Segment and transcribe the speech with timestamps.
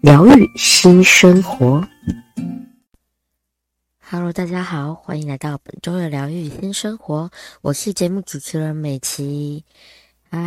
[0.00, 1.84] 疗愈新生活。
[3.98, 7.30] Hello，大家好，欢迎来到本周的疗愈新生活，
[7.62, 9.64] 我是节目主持人美琪。
[10.30, 10.40] 嗨，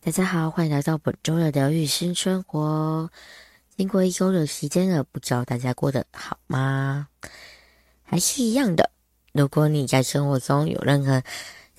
[0.00, 3.10] 大家好，欢迎来到本周的疗愈新生活。
[3.74, 7.08] 经过一周的时间了，不知道大家过得好吗？
[8.02, 8.90] 还是一样的。
[9.32, 11.22] 如果你在生活中有任何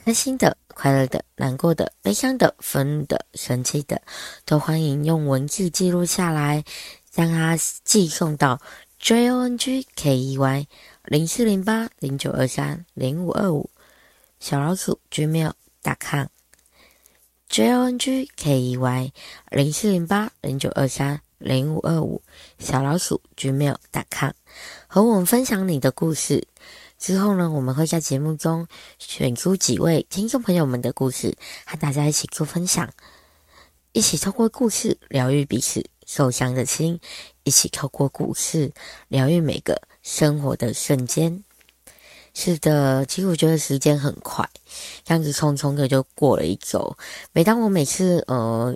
[0.06, 4.02] 开心的、快乐的、难过的、悲伤的、愤怒的、生气的，
[4.44, 6.66] 都欢迎用文字记录下来，
[7.10, 8.60] 将它寄送到
[9.00, 10.68] j o n g k e y
[11.06, 13.70] 零四零八零九二三零五二五
[14.42, 16.26] 小老鼠 gmail.com。
[17.48, 19.14] j o n g k e y
[19.52, 22.22] 零四零八零九二三零五二五
[22.60, 24.32] 小老鼠 gmail.com
[24.88, 26.46] 和我们分享你的故事。
[27.04, 28.66] 之后呢，我们会在节目中
[28.98, 32.90] 选出几位听众朋友们的故事，和大家一起做分享，
[33.92, 37.02] 一起透过故事疗愈彼此受伤的心，
[37.44, 38.72] 一起透过故事
[39.10, 41.44] 疗愈每个生活的瞬间。
[42.34, 44.50] 是的，其实我觉得时间很快，
[45.04, 46.96] 这样子匆匆的就过了一周。
[47.34, 48.74] 每当我每次呃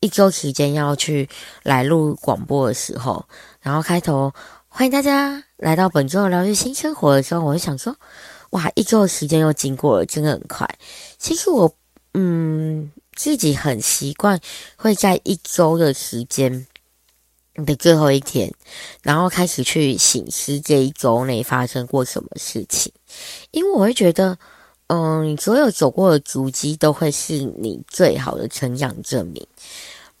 [0.00, 1.28] 一周时间要去
[1.62, 3.24] 来录广播的时候，
[3.60, 4.34] 然后开头
[4.66, 7.96] 欢迎大家来到本周的疗愈新生活的时候，我就想说，
[8.50, 10.68] 哇，一周的时间又经过了，真的很快。
[11.18, 11.72] 其实我
[12.14, 14.40] 嗯自己很习惯
[14.76, 16.66] 会在一周的时间。
[17.66, 18.50] 的最后一天，
[19.02, 22.90] 然后开始去醒思这一周内发生过什么事情，
[23.50, 24.38] 因为我会觉得，
[24.86, 29.46] 嗯，所有走过的足迹都会是你最好的成长证明。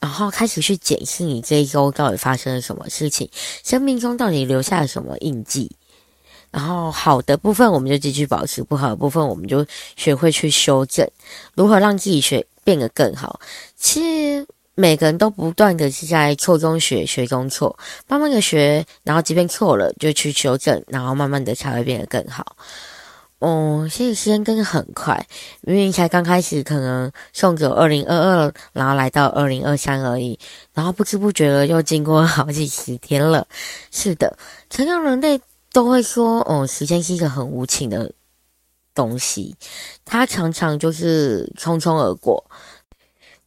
[0.02, 3.30] 然后开始去检视你这一周到底发生了什么事情，
[3.64, 5.70] 生命中到底留下了什么印记。
[6.50, 9.64] 然后好的部分我们就继续保持，不好的部分我们就
[9.96, 11.08] 学会去修正，
[11.54, 13.40] 如何让自己学变得更好。
[13.76, 14.46] 其实。
[14.74, 22.56] 每个人都不断的是在错中学，学中错，慢慢的学，然后即便错了就去修正，然后慢慢的才会变得更好。
[23.42, 25.26] 哦，现在时间真的很快，
[25.62, 30.38] 明明才刚开始，可能送走二零二二，然后来到二零二三而已，
[30.72, 33.44] 然后不知不觉的又经过好几十天了。
[33.90, 34.38] 是的，
[34.70, 35.40] 成长人类
[35.72, 38.12] 都会说，哦，时间是一个很无情的
[38.94, 39.56] 东西，
[40.04, 42.44] 它常常就是匆匆而过。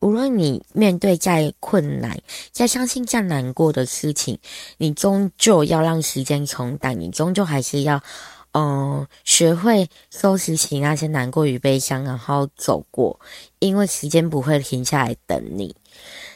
[0.02, 2.20] 无论你面对再困难、
[2.52, 4.38] 再伤心、再难过的事情，
[4.78, 8.04] 你终究要让时间冲淡，你终究还是要，
[8.58, 13.20] 嗯、学会收拾起那些难过与悲伤，然后走过，
[13.60, 15.76] 因为时间不会停下来等你。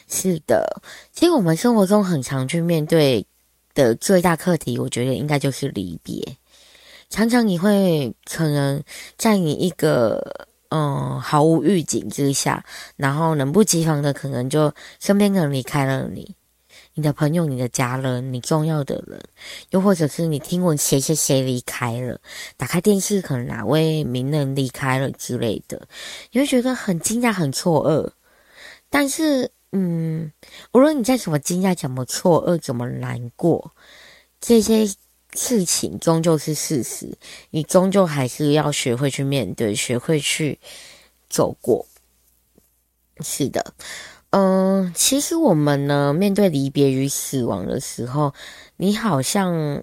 [0.06, 0.82] 是的，
[1.12, 3.26] 其实我们生活中很常去面对
[3.74, 6.36] 的最大课题，我觉得应该就是离别。
[7.08, 8.82] 常常你会可能
[9.16, 10.46] 在你一个。
[10.72, 12.64] 嗯，毫无预警之下，
[12.94, 16.32] 然后冷不及防的，可能就身边的人离开了你，
[16.94, 19.20] 你的朋友、你的家人、你重要的人，
[19.70, 22.20] 又或者是你听闻谁谁谁离开了，
[22.56, 25.88] 打开电视，可能哪位名人离开了之类的，
[26.32, 28.10] 你会觉得很惊讶、很错愕。
[28.88, 30.32] 但是，嗯，
[30.72, 33.72] 无论你在什么惊讶、怎么错愕、怎么难过，
[34.40, 34.92] 这些。
[35.32, 37.16] 事情终究是事实，
[37.50, 40.58] 你终究还是要学会去面对，学会去
[41.28, 41.86] 走过。
[43.20, 43.72] 是的，
[44.30, 48.32] 嗯、其实我们呢，面对离别与死亡的时候，
[48.76, 49.82] 你好像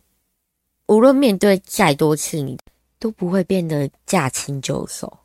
[0.87, 2.57] 无论面对再多次，你
[2.97, 5.17] 都不会变得驾轻就熟。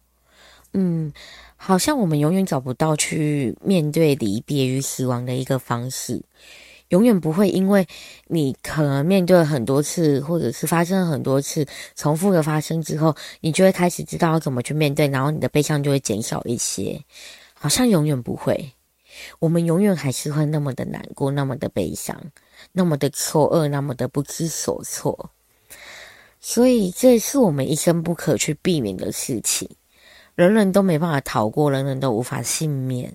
[0.73, 1.13] 嗯，
[1.57, 6.21] 好像我们永远找不到去面对离别与死亡的一个方式。
[6.89, 7.87] 永远不会，因为
[8.27, 11.65] 你可能面对了很多次，或者是发生了很多次
[11.95, 17.01] 重复的发生之后，你就会开始知道要怎么去面对，然后你的悲伤就会减少一些。
[17.55, 18.73] 好像永远不会，
[19.39, 22.21] 我们永远还是会那么的难过，那么的悲伤，
[22.73, 25.31] 那么的错愕，那么的不知所措。
[26.41, 29.69] 所以这是我们一生不可去避免的事情，
[30.35, 33.15] 人人都没办法逃过，人人都无法幸免。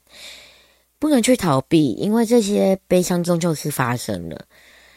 [1.00, 4.46] 不能去逃避，因为这些悲伤终究是发生了。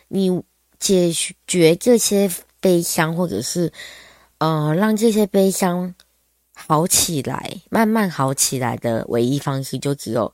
[0.09, 0.43] 你
[0.79, 1.13] 解
[1.47, 3.71] 决这些悲伤，或者是
[4.39, 5.95] 呃让这些悲伤
[6.55, 10.33] 好起来，慢慢好起来的唯一方式，就只有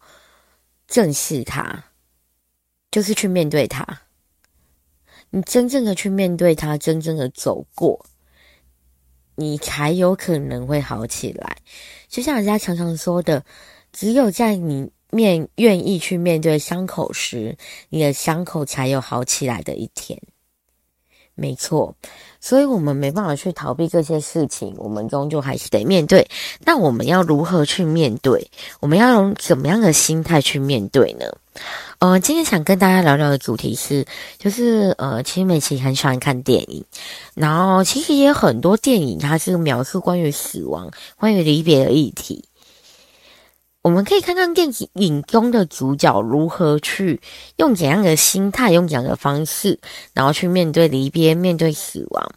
[0.87, 1.85] 正视它，
[2.91, 4.03] 就是去面对它。
[5.31, 8.07] 你真正的去面对它，真正的走过，
[9.35, 11.57] 你才有可能会好起来。
[12.09, 13.45] 就像人家常常说的，
[13.93, 17.57] 只有在你面愿意去面对伤口时，
[17.89, 20.21] 你的伤口才有好起来的一天。
[21.39, 21.95] 没错，
[22.41, 26.27] 所以我们没办法去逃避这些事情，我们终究还是得面对。
[26.65, 28.51] 那我们要如何去面对？
[28.81, 31.27] 我们要用怎么样的心态去面对呢？
[31.99, 34.07] 呃，今天想跟大家聊聊的主题是，
[34.39, 36.85] 就是呃，其实美琪很喜欢看电影，
[37.35, 42.45] 然后其实也有很多电影，它是描述关于死亡、关于离别的议题。
[43.87, 47.21] 我们可以看看电影中的主角如何去
[47.55, 49.79] 用怎样的心态，用怎样的方式，
[50.13, 52.33] 然后去面对离别、面对死亡，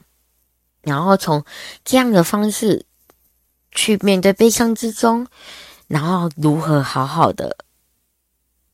[0.84, 1.44] 然后从
[1.84, 2.86] 这样的方式
[3.72, 5.25] 去面对悲伤之中，
[5.88, 7.57] 然后如何好好的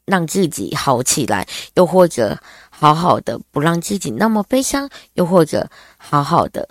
[0.04, 2.38] 让自己好起来，又或者
[2.69, 6.68] 好好的不让自己那么悲伤，又或者好好的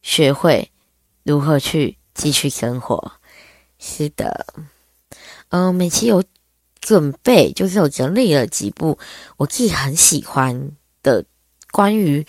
[0.00, 0.72] 学会
[1.22, 3.12] 如何去继续生活。
[3.78, 4.46] 是的。
[5.54, 6.24] 嗯、呃，美琪有
[6.80, 8.98] 准备，就是有整理了几部
[9.36, 11.24] 我自己很喜欢的
[11.70, 12.26] 关于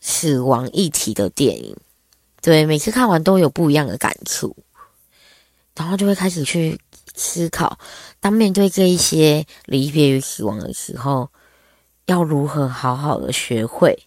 [0.00, 1.76] 死亡议题的电影。
[2.40, 4.56] 对，每次看完都有不一样的感触，
[5.74, 6.80] 然后就会开始去
[7.16, 7.80] 思考，
[8.20, 11.28] 当面对这一些离别与死亡的时候，
[12.06, 14.06] 要如何好好的学会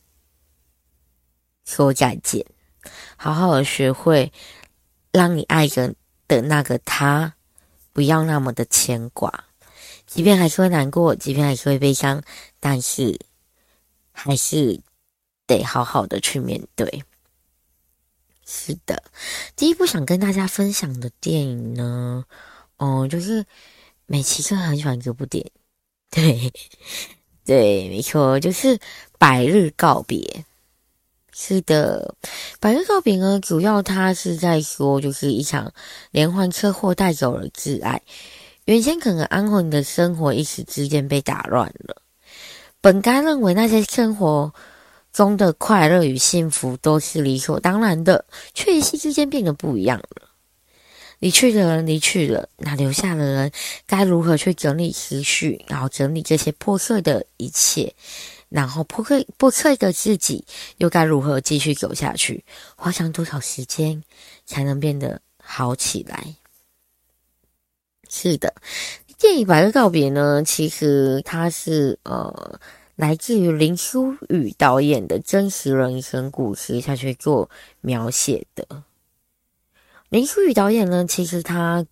[1.66, 2.46] 说再见，
[3.18, 4.32] 好好的学会
[5.12, 5.94] 让你爱着
[6.30, 7.34] 的那个他。
[7.94, 9.46] 不要那么的牵挂，
[10.06, 12.22] 即便还是会难过，即便还是会悲伤，
[12.60, 13.20] 但是
[14.12, 14.80] 还是
[15.46, 17.04] 得好好的去面对。
[18.46, 19.04] 是的，
[19.56, 22.26] 第一部想跟大家分享的电影呢，
[22.78, 23.46] 哦，就是
[24.06, 25.52] 美琪真的很喜欢这部电影，
[26.10, 26.54] 对，
[27.46, 28.78] 对，没错，就是
[29.18, 30.20] 《百日告别》。
[31.34, 32.16] 是的，
[32.60, 35.74] 百日告别呢，主要他是在说，就是一场
[36.12, 38.02] 连环车祸带走了挚爱，
[38.66, 42.02] 原先可能安稳的生活一时之间被打乱了。
[42.82, 44.54] 本该认为那些生活
[45.14, 50.28] 中的快乐与幸福都是理所当然的，却一夕之间变得不一样了。
[51.20, 53.52] 离去的人离去了，那留下的人
[53.86, 57.94] 该如何去整理思绪，然后整理这些破碎的一切？
[58.52, 60.44] 然后破碎破碎的自己
[60.76, 62.44] 又该如何继续走下去？
[62.76, 64.04] 花上多少时间
[64.46, 66.36] 才能变得好起来？
[68.10, 68.54] 是的，
[69.18, 72.60] 电影《百日告别》呢，其实它是呃
[72.98, 77.50] 来自于林书宇导演的真实人生故事下去做
[77.80, 78.84] 描写的。
[80.10, 81.86] 林书宇导演呢，其实他。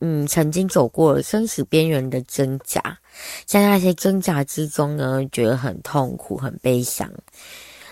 [0.00, 3.00] 嗯，曾经走过生死边缘的挣扎，
[3.44, 7.12] 在那些挣扎之中呢，觉得很痛苦、很悲伤。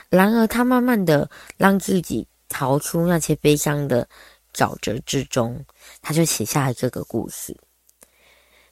[0.08, 4.08] 然而，他慢慢的让自己逃出那些悲伤的
[4.54, 5.64] 沼泽之中，
[6.00, 7.56] 他就写下了这个故事。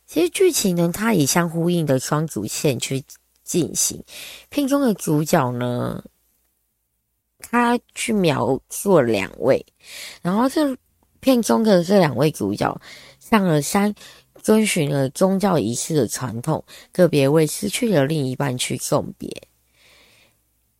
[0.07, 3.03] 其实剧情呢，它以相呼应的双主线去
[3.43, 4.05] 进行。
[4.49, 6.05] 片中的主角呢，
[7.39, 9.65] 他去描述了两位，
[10.23, 10.77] 然后这
[11.21, 12.81] 片中的这两位主角。
[13.19, 13.95] 上了山，
[14.45, 19.29] 遵循了宗教仪式的传统，个别为失去了另一半去送别。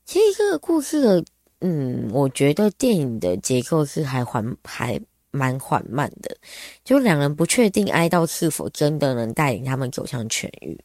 [0.05, 1.25] 其实这个故事的，
[1.61, 6.37] 嗯，我觉得电影的结构是还缓，还蛮缓慢的。
[6.85, 10.79] 就两人不确定哀悼是否真的能带领他们走向痊愈。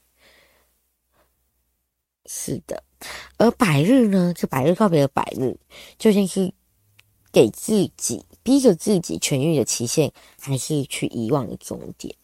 [2.26, 2.82] 是的，
[3.38, 5.58] 而百日呢，这百日告别的百日，
[5.98, 6.54] 究竟是
[7.32, 8.24] 给自己。
[8.42, 12.16] 逼着自己痊愈的期限，还是去遗忘的终点？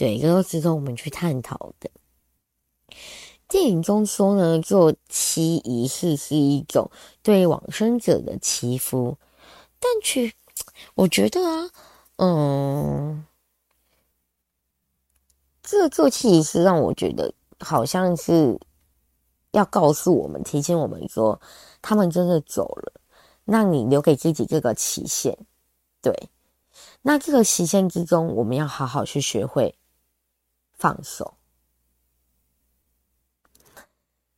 [0.00, 1.90] 对，这都值得我们去探讨的。
[3.46, 6.90] 电影中说呢，做七仪式是一种
[7.22, 9.18] 对往生者的祈福，
[9.78, 10.32] 但去，
[10.94, 11.70] 我觉得啊，
[12.16, 13.26] 嗯，
[15.62, 18.58] 这个做七仪式让我觉得好像是
[19.50, 21.38] 要告诉我们，提醒我们说，
[21.82, 22.94] 他们真的走了。
[23.44, 25.36] 那你留给自己这个期限，
[26.00, 26.30] 对。
[27.02, 29.74] 那这个期限之中，我们要好好去学会
[30.80, 31.34] 放手。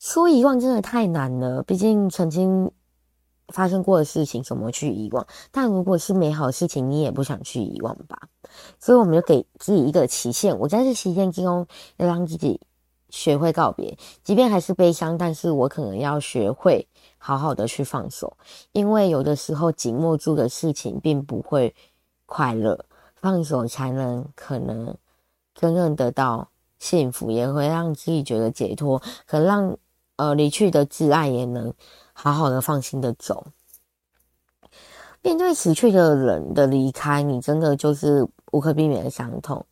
[0.01, 2.73] 说遗忘真的太难了，毕竟曾经
[3.49, 5.25] 发生过的事情怎么去遗忘？
[5.53, 8.29] 但如果是美好的事情，你也不想去遗忘吧？
[8.81, 11.65] 所以我们就给自己一个期限，我在这期限之中
[11.99, 12.61] 要让自己
[13.11, 16.89] 学会告别，即便还是悲伤，但是我可能要学会。
[17.25, 18.37] 好好的去放手，
[18.73, 21.73] 因为有的时候紧握住的事情并不会
[22.27, 22.85] 快乐，
[23.15, 24.97] 放手才能可能
[25.55, 29.77] 真正得到幸福，也会让自己觉得解脱，可让
[30.17, 31.73] 呃离去的挚爱也能
[32.13, 33.47] 好好的放心的走。
[35.23, 39.65] 面对死去的人的离开，你真的就是无可避免的伤痛。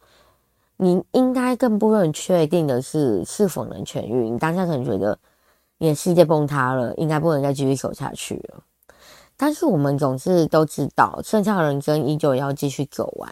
[0.77, 4.31] 你应该更不能确定的是是否能痊愈。
[4.31, 5.19] 你当下可能觉得
[5.79, 8.63] 你的世界崩塌了，应该不能再继续走下去了。
[9.37, 13.31] 但是我们总是都知道，剩下的人生依旧要继续走完。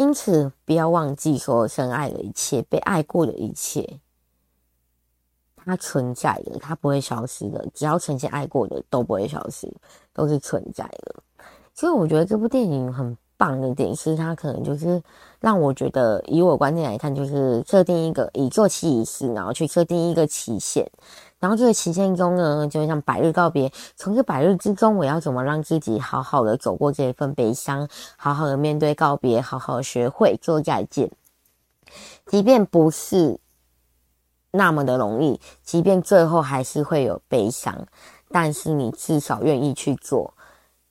[0.00, 4.00] 因此，不要忘记所有深爱的一切，被爱过的一切，
[5.54, 7.62] 它存在的，它不会消失的。
[7.74, 9.70] 只要曾经爱过的，都不会消失，
[10.14, 11.16] 都是存在的。
[11.74, 15.02] 所以，我觉得这部电影很棒的点是，它可能就是
[15.38, 20.90] 让我觉得，以我观点来看，就是设定一个以做期仪式，然后去设定一个期限。
[21.40, 31.10] 然后这个期间中呢，就像百日告别，从这百日之中，我要怎么让自己好好的走过这一份悲伤，好好的面对告别，好好学会做再见，
[32.26, 33.40] 即便不是
[34.50, 37.86] 那么的容易，即便最后还是会有悲伤，
[38.28, 40.34] 但是你至少愿意去做，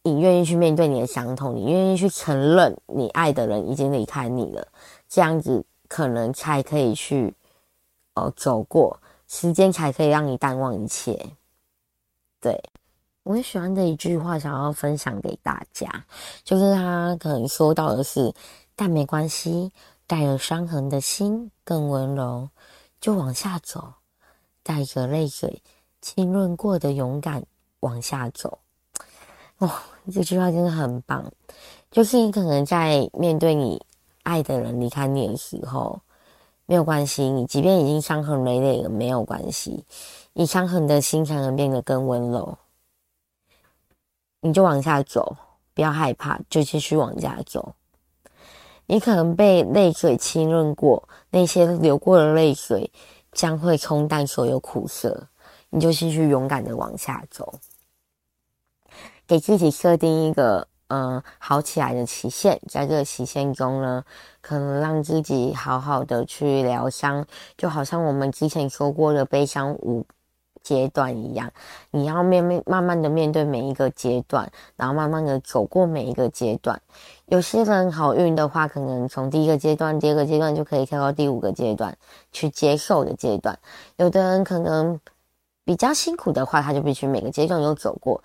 [0.01, 4.67] 你愿意去面对你的伤痛，你愿意去承认你爱的人已经离开你了，
[5.07, 7.35] 这样子可能才可以去
[8.15, 8.99] 呃走过。
[9.29, 11.17] 时间才可以让你淡忘一切。
[12.41, 12.59] 对，
[13.23, 15.87] 我很喜欢的一句话，想要分享给大家，
[16.43, 18.33] 就是他可能说到的是，
[18.75, 19.71] 但没关系，
[20.07, 22.49] 带着伤痕的心更温柔，
[22.99, 23.93] 就往下走，
[24.63, 25.61] 带着泪水
[26.01, 27.45] 浸润过的勇敢
[27.81, 28.57] 往下走。
[29.59, 29.69] 哦，
[30.11, 31.31] 这句话真的很棒，
[31.91, 33.79] 就是你可能在面对你
[34.23, 36.01] 爱的人离开你的时候。
[36.69, 39.83] 没有关系，你即便已经伤痕累累了，没有关系，
[40.33, 42.59] 你伤痕的心才能变得更温柔。
[44.41, 45.35] 你就往下走，
[45.73, 47.73] 不要害怕，就继续往下走。
[48.85, 52.91] 你可能被泪水浸润过，那些流过的泪水
[53.31, 55.27] 将会冲淡所有苦涩，
[55.71, 57.55] 你就继续勇敢的往下走，
[59.25, 60.67] 给自己设定一个。
[60.89, 64.03] 嗯，好起来的期限，在这个期限中呢，
[64.41, 70.03] 可能让自己好好的去疗伤，就好像我们之前说过的悲伤五
[70.63, 71.51] 阶段一样，
[71.91, 76.81] 你要面面慢慢的面对每一个阶段，然后慢慢的走过每一个阶段。
[77.27, 81.95] 有些人好运的话，可能从第一个阶段、第二个阶段就可以跳到第五个阶段
[82.31, 83.57] 去接受的阶段。
[83.97, 84.99] 有的人可能
[85.63, 88.23] 比较辛苦的话，他就必须每个阶段都走过。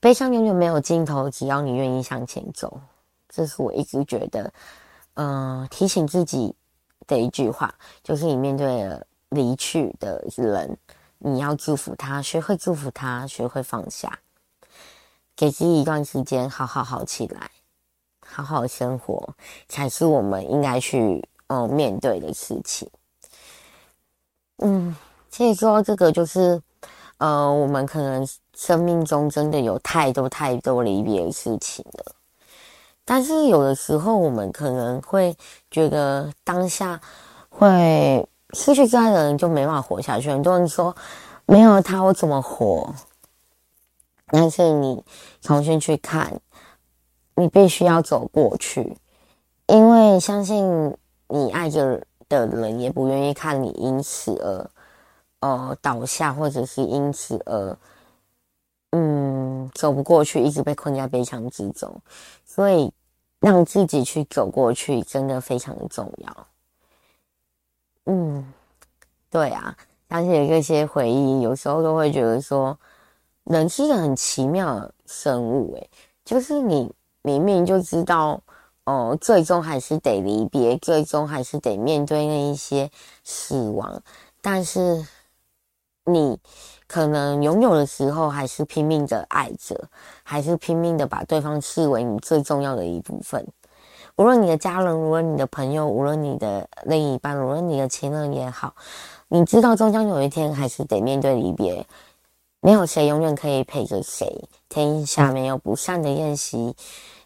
[0.00, 2.80] 悲伤永远没有尽头，只要你愿意向前走。
[3.28, 4.50] 这是我一直觉得，
[5.14, 6.54] 嗯、提醒自己
[7.06, 10.74] 的一句话，就是你面对了离去的人，
[11.18, 14.18] 你要祝福他，学会祝福他，学会放下，
[15.36, 17.50] 给自己一段时间，好好好起来，
[18.26, 19.34] 好好生活，
[19.68, 22.88] 才是我们应该去嗯、面对的事情。
[24.56, 24.96] 嗯，
[25.28, 26.62] 其实说到这个，就是。
[27.18, 28.26] 呃，我们可能
[28.60, 32.12] 生命中真的有太多太多离别的事情了，
[33.06, 35.34] 但是有的时候我们可能会
[35.70, 37.00] 觉得当下
[37.48, 40.30] 会失去最爱的人就没办法活下去。
[40.30, 40.94] 很多人说
[41.46, 42.94] 没有他我怎么活？
[44.26, 45.02] 但是你
[45.40, 46.38] 重新去看，
[47.36, 48.94] 你必须要走过去，
[49.68, 50.94] 因为相信
[51.28, 54.70] 你爱着的人也不愿意看你因此而。
[55.40, 57.74] 呃，倒下，或者是因此而，
[58.92, 62.02] 嗯，走不过去，一直被困在悲伤之中，
[62.44, 62.92] 所以
[63.38, 66.46] 让自己去走过去，真的非常重要。
[68.06, 68.52] 嗯，
[69.30, 69.76] 对啊，
[70.08, 72.76] 想起这些回忆，有时候都会觉得说，
[73.44, 75.90] 人是一个很奇妙的生物，诶，
[76.24, 76.92] 就是你
[77.22, 78.42] 明明就知道，
[78.86, 82.90] 哦、最终还是得离别，最终还是得面对那一些
[83.22, 84.02] 死亡，
[84.40, 85.06] 但是。
[86.06, 86.36] 你
[86.90, 89.80] 可能拥有的时候，还是拼命的爱着，
[90.24, 93.46] 还是拼命的把对方视为你最重要的一部分。
[94.16, 98.74] 无论你的家人，无论你的朋友，无论你的另一半，无论你的情人也好，
[99.28, 101.86] 你知道终将有一天还是得面对离别。
[102.60, 106.74] 没有谁永远可以陪着谁，天下没有不散的宴席。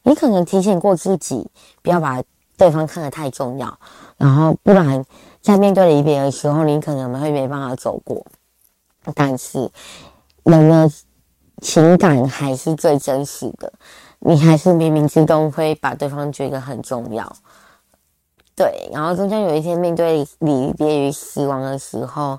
[0.03, 1.49] 你可能提醒过自己，
[1.81, 2.23] 不要把
[2.59, 3.79] 对方看得太重要，
[4.19, 5.03] 然后不然
[5.41, 8.23] 在面对离别的时候，你可能会没办法走过。
[9.15, 9.71] 但是，
[10.45, 10.91] 人的
[11.63, 13.73] 情感还是最真实的，
[14.19, 17.31] 你还是冥冥之中会把对方觉得很重要，
[18.57, 18.89] 对。
[18.93, 22.39] 然后终将有一天面对离别与死亡的时候，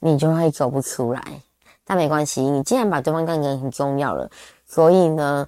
[0.00, 1.22] 你就会走不出来。
[1.84, 4.28] 但没关系，你既然把对方看成很重要了，
[4.66, 5.46] 所以呢，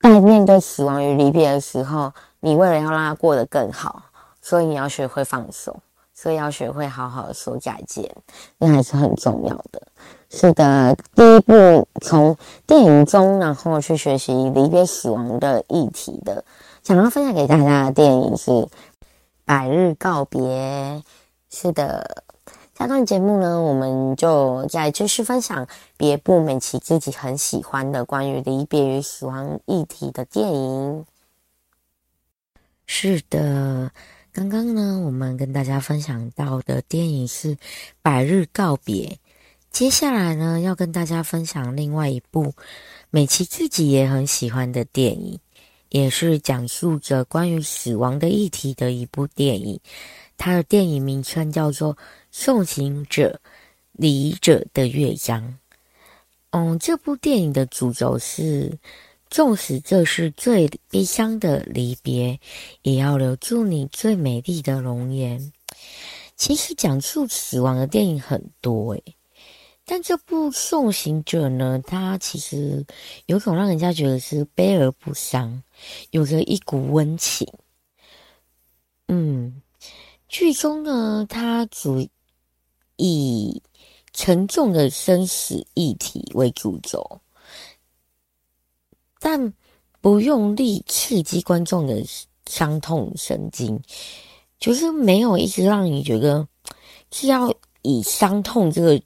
[0.00, 4.00] 在面对死亡与离别的时候，你为了要让他过得更好，
[4.40, 5.76] 所以你要学会放手。
[6.20, 8.14] 所以要学会好好的说再见，
[8.58, 9.80] 那还是很重要的。
[10.28, 12.36] 是的，第一部从
[12.66, 16.44] 电影中，然后去学习离别死亡的议题的，
[16.82, 18.50] 想要分享给大家的电影是
[19.46, 20.42] 《百日告别》。
[21.48, 22.22] 是的。
[22.76, 31.06] 下段节目呢，我们就再继续分享别部美琪自己很喜欢的关于离别与死亡议题的电影。
[32.86, 33.90] 是的，
[34.32, 37.54] 刚刚呢，我们跟大家分享到的电影是
[38.02, 39.08] 《百日告别》。
[39.70, 42.52] 接下来呢，要跟大家分享另外一部
[43.10, 45.38] 美琪自己也很喜欢的电影，
[45.88, 49.78] 也是讲述着关于死亡的议题的一部电影。
[50.36, 51.96] 它的电影名称叫做。
[52.32, 53.40] 送行者，
[53.90, 55.58] 离者的乐章。
[56.50, 58.78] 嗯，这部电影的主轴是，
[59.30, 62.38] 纵使这是最悲伤的离别，
[62.82, 65.52] 也要留住你最美丽的容颜。
[66.36, 69.16] 其实讲述死亡的电影很多诶，
[69.86, 72.84] 但这部《送行者》呢，它其实
[73.26, 75.62] 有种让人家觉得是悲而不伤，
[76.10, 77.46] 有着一股温情。
[79.08, 79.62] 嗯，
[80.28, 82.06] 剧中呢，它主。
[83.02, 83.62] 以
[84.12, 87.18] 沉重的生死议题为主轴，
[89.20, 89.52] 但
[90.00, 92.02] 不用力刺激观众的
[92.46, 93.80] 伤痛神经，
[94.58, 96.48] 就是没有一直让你觉得
[97.12, 99.00] 是要以伤痛这个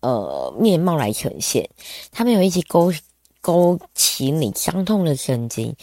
[0.00, 1.70] 呃面貌来呈现，
[2.10, 2.92] 他没有一直勾
[3.40, 5.74] 勾起你伤痛的神经，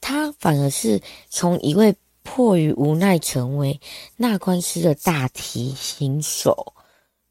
[0.00, 1.00] 他反而是
[1.30, 3.80] 从一位迫于无奈成为
[4.16, 6.74] 纳棺师的大提琴手。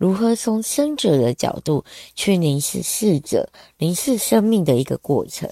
[0.02, 1.86] 如何从生者的角度
[2.16, 5.48] 去凝视逝者、凝视生命的一个过程，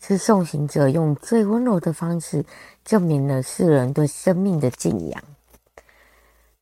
[0.00, 2.44] 是送行者用最温柔的方式
[2.84, 5.22] 证明了世人对生命的敬仰。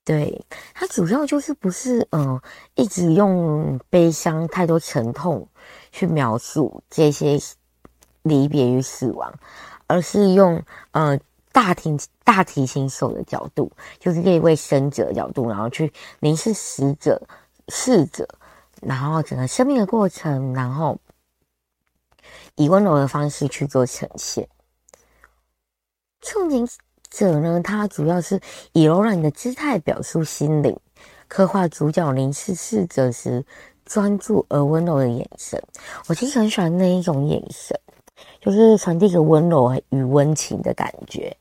[0.05, 2.39] 对，他主要就是不是嗯、
[2.75, 5.49] 一直用悲伤、太多沉痛
[5.91, 7.39] 去描述这些
[8.21, 9.33] 离别与死亡，
[9.87, 11.19] 而是用呃。
[11.53, 17.21] 大提大提琴手的角度，就是这一位生者的角度，然后去凝视死者、
[17.69, 18.27] 逝者，
[18.81, 20.99] 然后整个生命的过程，然后
[22.57, 24.49] 以温柔的方式去做呈现。
[26.23, 26.67] 送行
[27.11, 28.41] 者呢，他主要是
[28.73, 30.75] 以柔软的姿态表述心灵，
[31.29, 33.45] 刻画主角凝视逝者时
[33.85, 35.63] 专注而温柔的眼神。
[36.07, 37.79] 我其实很喜欢那一种眼神，
[38.41, 41.37] 就是传递着温柔与温情的感觉。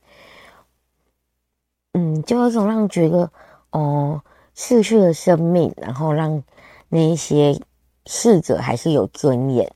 [1.93, 3.29] 嗯，就有种让觉得，
[3.71, 4.21] 哦，
[4.55, 6.41] 逝去的生命，然后让
[6.87, 7.59] 那一些
[8.05, 9.69] 逝者还是有尊严，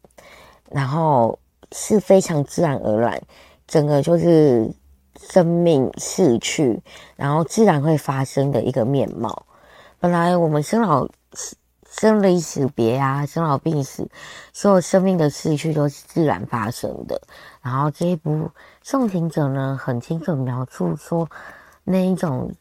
[0.69, 1.37] 然后
[1.73, 3.21] 是非常自然而然，
[3.67, 4.71] 整个就是
[5.19, 6.81] 生命逝去，
[7.17, 9.45] 然后自然会发生的一个面貌。
[9.99, 11.05] 本来我们生老
[11.89, 14.07] 生离死别啊，生老病死，
[14.53, 17.21] 所有生命的逝去都是自然发生的。
[17.61, 18.31] 然后这一部
[18.81, 21.29] 《送行者》呢，很清楚描述说。
[21.87, 22.51] 那一种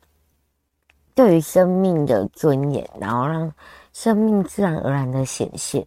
[1.15, 3.51] 对于生命的尊严，然后让
[3.93, 5.87] 生命自然而然的显现。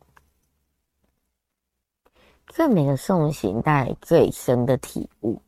[2.47, 5.39] 最美的送行带来最深的体悟，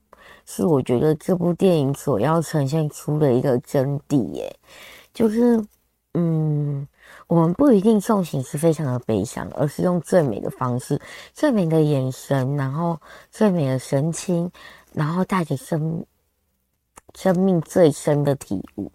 [0.46, 4.56] 是我觉得这部电影所要呈现出的一个真谛耶。
[5.12, 5.66] 就是，
[6.14, 6.88] 嗯，
[7.26, 11.02] 我们不一定送行是非常的悲伤，而是用最美的方式、
[11.34, 13.00] 最美的眼神，然后
[13.32, 14.52] 最美的神情，
[14.94, 16.06] 然后带着生。
[17.16, 18.92] 生命最深的体悟。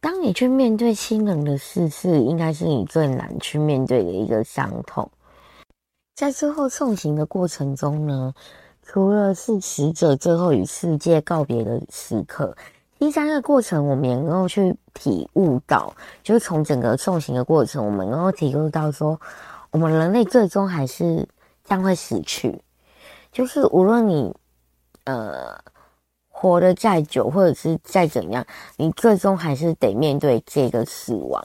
[0.00, 5.10] 当你去面对亲人的逝世，应该是你最难去面对的一个伤痛。
[6.14, 8.32] 在最后送行的过程中呢，
[8.82, 12.56] 除了是死者最后与世界告别的时刻，
[12.96, 19.20] 第三个过程，我们也能够去体悟到，就是从整个送行的过程，我们能够体悟到说，
[19.72, 21.28] 我们人类最终还是
[21.64, 22.62] 将会死去，
[23.32, 24.32] 就是无论你，
[25.04, 25.58] 呃。
[26.40, 28.46] 活得再久，或者是再怎样，
[28.76, 31.44] 你最终还是得面对这个死亡。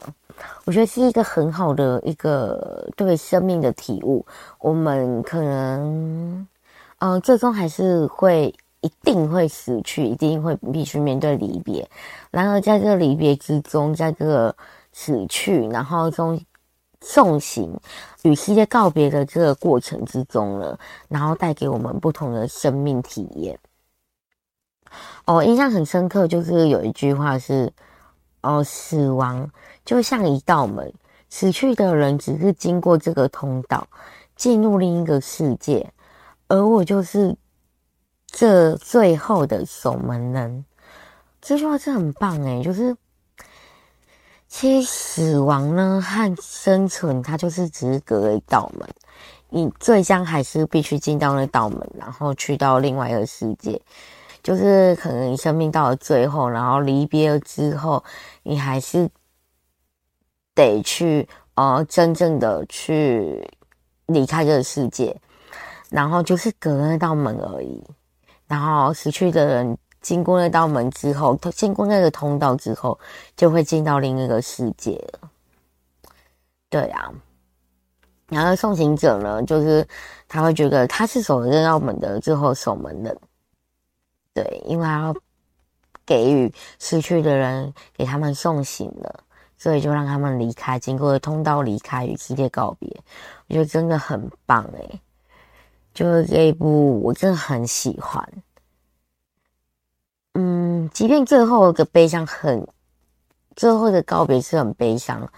[0.64, 4.24] 我觉得是一个很好的一个对生命的体悟。
[4.60, 6.46] 我们可能，
[6.98, 11.88] 嗯、最终还是会一定会死去，一定会必须面对离别。
[12.30, 14.54] 然而，在这个离别之中，在这个
[14.92, 16.40] 死去，然后中
[17.00, 17.76] 送行
[18.22, 20.78] 与世界告别的这个过程之中呢，
[21.08, 23.58] 然后带给我们不同的生命体验。
[25.26, 27.72] 哦，印象很深刻，就是有一句话是
[28.42, 29.50] ：“哦，死亡
[29.84, 30.92] 就像一道门，
[31.30, 33.86] 死去的人只是经过这个通道，
[34.36, 35.92] 进入另一个世界，
[36.48, 37.36] 而我就是
[38.26, 40.64] 这最后的守门人。”
[41.40, 42.96] 这句话是很棒诶，就是
[44.48, 48.88] 其实死亡呢和生存，它就是只是隔了一道门，
[49.50, 53.80] 你最终还是必须进到那道门，然后去到另外一个世界。
[54.44, 58.04] 就是可能你生命到了最后，然后离别了之后，
[58.42, 59.08] 你还是
[60.54, 63.42] 得去呃真正的去
[64.04, 65.18] 离开这个世界，
[65.88, 67.82] 然后就是隔那道门而已。
[68.46, 73.00] 然后死去的人经过那道门之后，他经过那个通道之后，
[73.34, 75.30] 就会进到另一个世界了。
[76.68, 77.10] 对啊，
[78.28, 79.88] 然后送行者呢，就是
[80.28, 83.18] 他会觉得他是守了那道门的最后守门人。
[84.34, 85.16] 对，因为他要
[86.04, 89.20] 给予失去的人，给他们送行了，
[89.56, 92.88] 所以就让他们离开，经过通道离开，与世界告别。
[93.48, 95.00] 我觉得真的很棒诶，
[95.94, 98.28] 就是这一部我真的很喜欢。
[100.34, 102.66] 嗯，即便最后的悲伤很，
[103.54, 105.30] 最后的告别是很悲伤，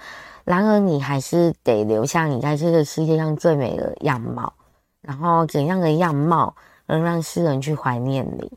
[0.44, 4.54] 然而你还是得留下你在这个世界上最美的样貌。
[5.02, 6.56] 然后怎样的样貌？
[6.86, 8.50] 能让世人去怀念你，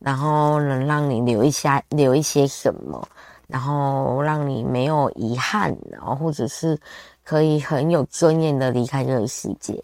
[0.00, 3.08] 然后能让你留一下留一些什么，
[3.46, 6.76] 然后让你没有遗憾，然后或者是
[7.22, 9.80] 可以很有尊严的离开这个世界。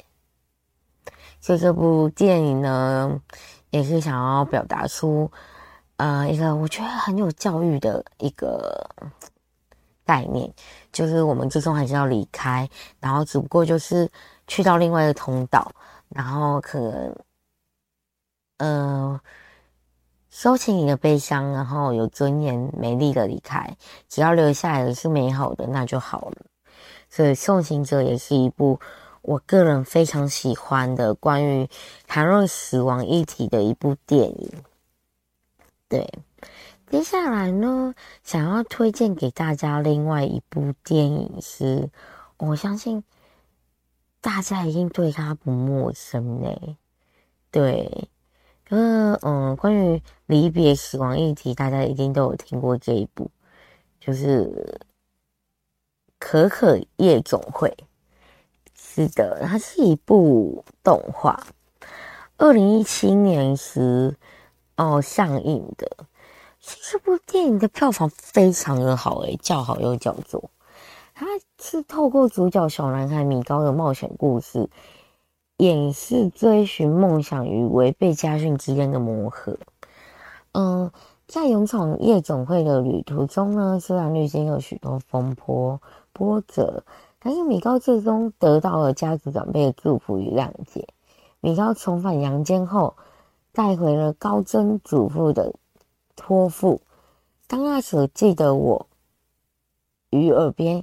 [1.40, 3.20] 所以这部电影呢，
[3.70, 5.30] 也是想要表达出，
[5.96, 8.84] 呃，一个我觉得很有教育的一个
[10.04, 10.52] 概念，
[10.92, 14.10] 就是我们最终还是要离开，然后只不过就是
[14.48, 15.70] 去到另外一个通道，
[16.08, 17.16] 然后可能。
[18.64, 19.18] 嗯，
[20.30, 23.76] 收起你的悲伤，然后有尊严、美丽的离开。
[24.08, 26.36] 只要留下来的是美好的，那就好了。
[27.10, 28.78] 所以《送行者》也是一部
[29.22, 31.68] 我个人非常喜欢的关于
[32.06, 34.52] 谈论死亡议题的一部电影。
[35.88, 36.08] 对，
[36.88, 41.90] 接下来呢，想要推荐给大家另外一部电影是，
[42.36, 43.02] 我相信
[44.20, 46.76] 大家一定对它不陌生嘞。
[47.50, 48.08] 对。
[48.72, 53.30] 呃嗯，关于离别、死亡议题，大家一定都有听过这一部，
[54.00, 54.78] 就是
[56.18, 57.68] 《可可夜总会》。
[58.74, 61.38] 是的，它是一部动画，
[62.38, 64.16] 二零一七年时
[64.76, 66.06] 哦上映的。
[66.58, 70.50] 这部电影的票房非常的好，诶，叫好又叫座。
[71.12, 71.26] 它
[71.60, 74.70] 是透过主角小男孩米高的冒险故事。
[75.62, 79.56] 演示追寻梦想与违背家训之间的磨合。
[80.50, 80.90] 嗯，
[81.28, 85.80] 在勇闯夜总会的旅途中呢，虽然历经了许多风波
[86.12, 86.82] 波折，
[87.20, 90.88] 但是米高最终得到了家族长辈的祝福与谅解。
[91.40, 92.96] 米高重返阳间后，
[93.52, 95.54] 带回了高曾祖父的
[96.16, 96.80] 托付。
[97.46, 98.88] 当那首记得我
[100.10, 100.82] 于耳边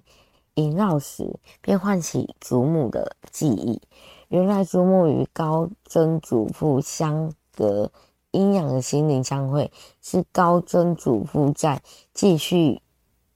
[0.54, 3.82] 萦绕时，便唤起祖母的记忆。
[4.30, 7.92] 原来珠穆与高曾祖父相隔
[8.30, 9.72] 阴阳的心灵相会，
[10.04, 11.82] 是高曾祖父在
[12.14, 12.80] 继续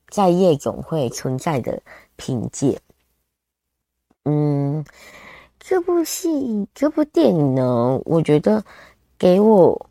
[0.07, 1.81] 在夜总会存在的
[2.15, 2.79] 凭借。
[4.25, 4.85] 嗯，
[5.59, 8.63] 这部戏、这部电影呢，我觉得
[9.17, 9.89] 给我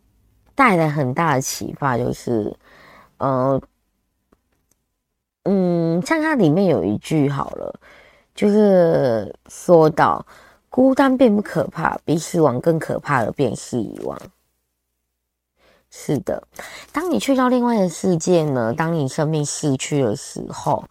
[0.55, 2.57] 带来很大的启发，就是，
[3.17, 3.61] 呃，
[5.43, 7.81] 嗯，像它里面有一句好了，
[8.37, 10.25] 就是说到。
[10.73, 14.19] 孤单并不可怕，比死亡更可怕的便是遗忘。
[15.91, 16.43] 是的，
[16.93, 18.73] 当你去到另外的世界呢？
[18.73, 20.83] 当你生命逝去的时候，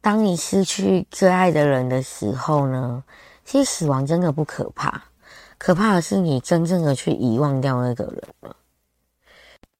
[0.00, 3.02] 当你失去最爱的人的时候呢？
[3.44, 5.02] 其实死亡真的不可怕，
[5.58, 8.54] 可怕的是你真正的去遗忘掉那个人了。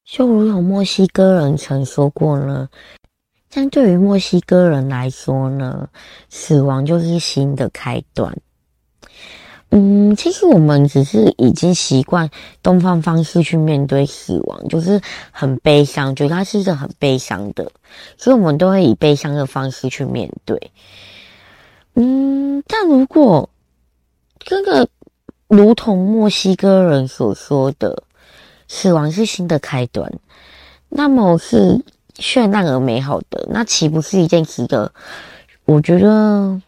[0.04, 2.68] 就如同墨西哥人曾说过呢，
[3.48, 5.88] 相对于墨西哥人来说呢，
[6.28, 8.36] 死亡就是新的开端。
[9.76, 12.30] 嗯，其实我们只是已经习惯
[12.62, 15.00] 东方方式去面对死亡，就是
[15.32, 17.72] 很悲伤，觉得它是一个很悲伤的，
[18.16, 20.70] 所以我们都会以悲伤的方式去面对。
[21.94, 23.50] 嗯，但如果
[24.38, 24.86] 这个
[25.48, 28.04] 如同墨西哥人所说的，
[28.68, 30.08] 死亡是新的开端，
[30.88, 31.82] 那么是
[32.14, 34.92] 绚烂而美好的，那岂不是一件值得？
[35.64, 36.62] 我觉得。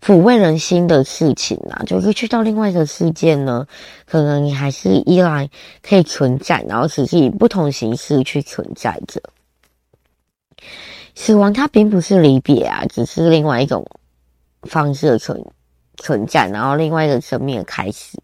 [0.00, 3.66] 抚慰人心的事情啊，就是去到另外一个世界呢，
[4.06, 5.48] 可能你还是依然
[5.82, 9.20] 可以存在，然后只是以不同形式去存在着。
[11.14, 13.86] 死亡它并不是离别啊，只是另外一种
[14.62, 15.44] 方式存
[15.96, 18.18] 存在，然后另外一个生命的开始。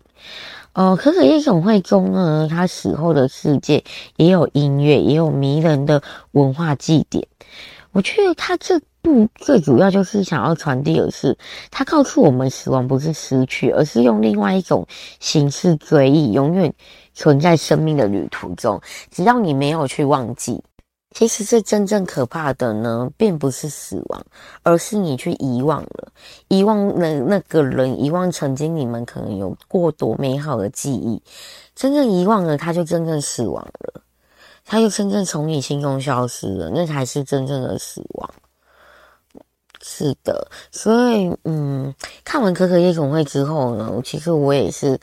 [0.72, 3.84] 呃，可可夜总会中呢，他死后的世界
[4.16, 7.26] 也有音乐，也有迷人的文化祭典。
[7.96, 11.34] 我觉得他这部最主要就是想要传递的是，
[11.70, 14.86] 他告诉我们死亡不是失去，而是用另外一种
[15.18, 16.70] 形式追忆，永远
[17.14, 18.78] 存在生命的旅途中。
[19.10, 20.62] 只要你没有去忘记。
[21.14, 24.22] 其实最真正可怕的呢，并不是死亡，
[24.62, 26.12] 而是你去遗忘了，
[26.48, 31.22] 遗忘了那个人，遗忘曾经你们可能有过多美好的记忆。
[31.74, 34.02] 真正遗忘了，他就真正死亡了，
[34.66, 38.30] 他就真正从你心中消失了，那才是真正的死亡。
[39.80, 45.00] 是的，所以嗯，看完《可可夜总会》之后呢，其实我也是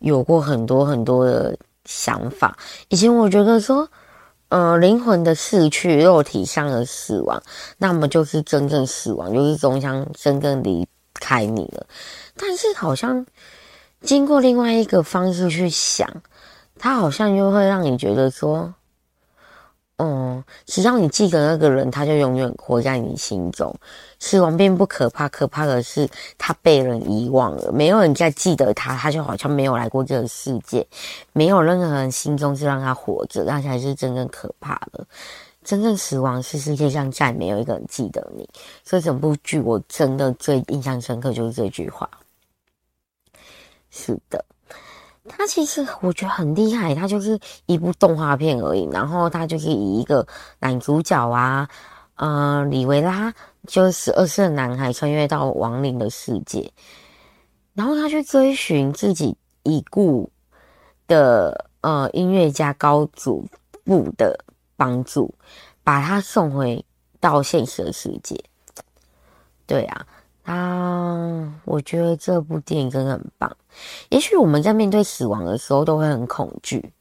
[0.00, 2.58] 有过很多很多的想法。
[2.88, 3.88] 以前我觉得说。
[4.48, 7.42] 呃，灵魂的逝去，肉体上的死亡，
[7.78, 11.86] 那么就是真正死亡，就是终将真正离开你了。
[12.36, 13.24] 但是好像
[14.02, 16.06] 经过另外一个方式去想，
[16.78, 18.74] 它好像又会让你觉得说。
[20.04, 23.72] 嗯，只要你记得那个人，他就永远活在你心中。
[24.18, 30.84] 死亡并不可怕，可怕的是他被人遗忘了，没有人再记得他，他就好像没有来过这个世界。
[31.32, 35.06] 没有任何人心中是让他活着，那才是真正可怕的。
[35.62, 38.48] 真正死亡是世界上再没有一个人记得你。
[38.82, 42.10] 所以整部剧我真的最印象深刻就是这句话。
[43.90, 44.44] 是的。
[45.28, 50.26] 他其实我觉得很厉害，他就是一部动画片而已，然后他就是以一个
[50.58, 51.68] 男主角啊，
[52.16, 53.32] 呃，李维拉
[53.66, 56.72] 就是十二岁的男孩穿越到亡灵的世界，
[57.74, 60.28] 然后他去追寻自己已故
[61.06, 63.46] 的呃音乐家高祖
[63.84, 64.44] 父的
[64.76, 65.32] 帮助，
[65.84, 66.84] 把他送回
[67.20, 68.42] 到现实世界。
[69.66, 70.06] 对啊。
[70.42, 73.56] 啊，我觉得这部电影真的很棒。
[74.08, 76.92] 也许我们在面对死亡的时候都会很恐惧，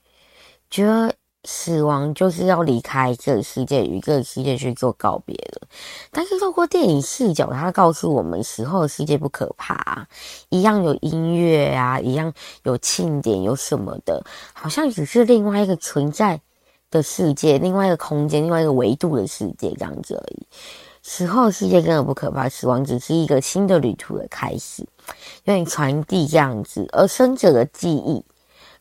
[0.69, 5.67] 觉得死亡就是要离开这个世界，与这个世界去做告别了。
[6.12, 10.07] 但是透过电影视角，它告诉我们，死后的世界不可怕，
[10.49, 12.31] 一样有音乐啊，一样
[12.63, 16.39] 有庆典，有什么的，好像只是另外一个存在
[16.91, 20.45] 的世界，另外一个空间，另外一个维度的世界这样子而已。
[21.03, 24.86] 死后世界根本不可怕，死亡只是一个新的旅途的开始，
[25.45, 28.23] 用你传递这样子，而生者的记忆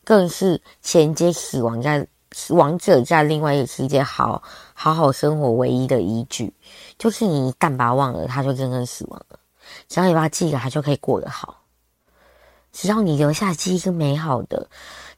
[0.03, 2.07] 更是衔接死亡在
[2.49, 6.53] 亡者在另外一个世界好好好生活唯一的依据，
[6.97, 9.39] 就是你一旦把忘了，他就真正死亡了。
[9.87, 11.63] 只要你把它记了，他就可以过得好。
[12.71, 14.69] 只要你留下记忆是美好的，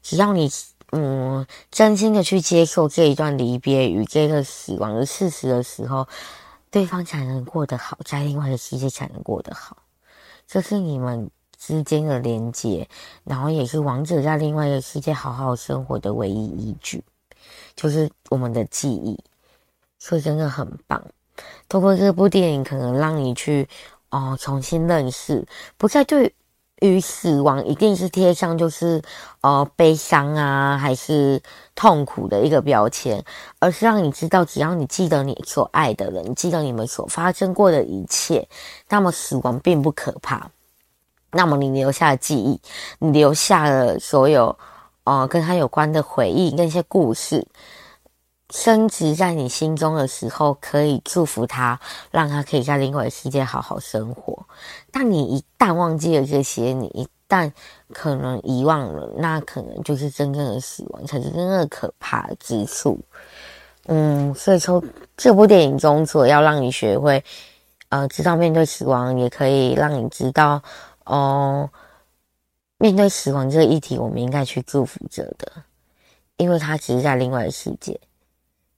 [0.02, 0.50] 只要你
[0.92, 6.06] 嗯真心的去接受这一段离别与这个死亡的事实的时候。
[6.70, 9.76] 对方才能过得好，在另外一个世界才能过得好，
[10.46, 12.88] 这是你们之间的连接，
[13.24, 17.02] 然后也是王者在另外一个世界好好生活的唯一依据，
[17.74, 19.18] 就是我们的记忆，
[19.98, 21.02] 所以真的很棒。
[21.68, 23.68] 通过这部电影，可能让你去
[24.10, 26.34] 哦重新认识，不再对。
[26.80, 29.00] 与死亡一定是贴上就是
[29.40, 31.40] 呃悲伤啊，还是
[31.74, 33.24] 痛苦的一个标签，
[33.58, 38.46] 而是让你知道，只要你记得你所爱的人，记得你们所发生过的一切，
[38.88, 40.50] 那么死亡并不可怕。
[41.30, 42.60] 那么你留下的记忆，
[42.98, 44.56] 你留下了所有
[45.04, 47.46] 呃跟他有关的回忆，那些故事。
[48.50, 51.80] 升值在你心中的时候，可以祝福他，
[52.10, 54.46] 让他可以在另外的世界好好生活。
[54.92, 57.50] 但你一旦忘记了这些，你一旦
[57.92, 63.00] 可能遗忘了，那可能就是真正的死亡，才是真正的可怕之处。
[63.86, 64.82] 嗯，所以说
[65.16, 67.24] 这部电影中，所要让你学会，
[67.88, 70.62] 呃，知道面对死亡，也可以让你知道，
[71.04, 71.68] 哦，
[72.78, 75.50] 面对死亡这个议题，我们应该去祝福着的，
[76.36, 77.98] 因为他只是在另外的世界。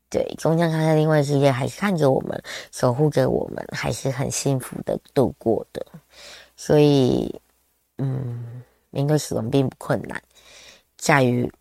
[0.09, 2.41] 对，终将他在另外世界还是看着我们，
[2.71, 5.85] 守护着我们，还是很幸福的度过的。
[6.57, 7.35] 所以，
[7.99, 10.23] 嗯，面对死亡并不困难，
[10.97, 11.53] 在于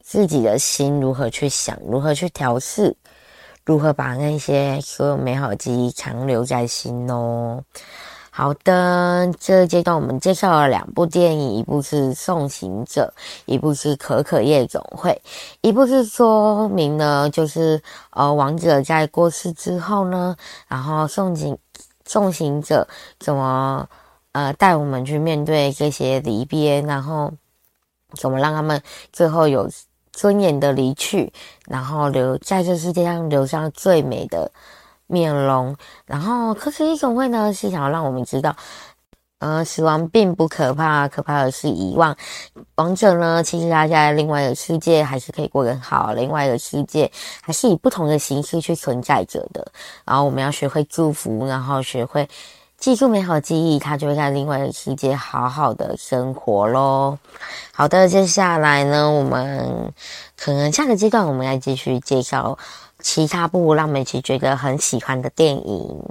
[0.00, 2.96] 自己的心如何去想，如何去调试，
[3.64, 7.62] 如何把那些所有美好的记忆长留在心哦。
[8.38, 13.12] 好的，这个阶段我们介绍了两部电影，一部是《送行者》，
[13.46, 15.10] 一部是《可可夜总会》。
[15.60, 20.36] 一部是说明了，就是呃，王者在过世之后呢，
[20.68, 21.58] 然后送行
[22.06, 22.86] 送行者
[23.18, 23.84] 怎么
[24.30, 27.32] 呃带我们去面对这些离别，然后
[28.12, 28.80] 怎么让他们
[29.12, 29.68] 最后有
[30.12, 31.32] 尊严的离去，
[31.66, 34.48] 然后留在这世界上留下最美的
[35.08, 35.74] 面容，
[36.06, 38.54] 然后可是一种会呢是想要让我们知道，
[39.40, 42.16] 呃，死亡并不可怕，可怕的是遗忘。
[42.76, 47.10] 王者呢，其实他在另外一个世界还是可以过得很好，另外一个世界
[47.42, 49.66] 还是以不同的形式去存在着的。
[50.04, 52.28] 然后我们要学会祝福，然后学会
[52.78, 57.18] 记住美好记忆，他就会在另外一个世界好好的生活喽。
[57.72, 59.92] 好的，接下来呢，我们
[60.36, 62.56] 可能下个阶段我们要继续介绍
[63.00, 66.04] 其他部让美琪觉得很喜欢的电影。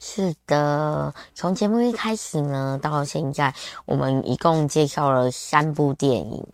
[0.00, 3.54] 是的，从节目一开始呢，到现在，
[3.84, 6.44] 我们一共介绍了三部电影。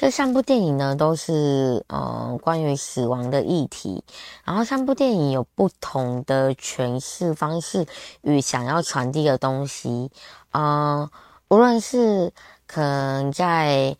[0.00, 4.02] 这三部电影呢，都是呃关于死亡的议题。
[4.46, 7.84] 然后三部电影有不同的诠释方式
[8.22, 10.10] 与想要传递的东西。
[10.52, 11.10] 呃，
[11.50, 12.32] 无论是
[12.66, 13.94] 可能在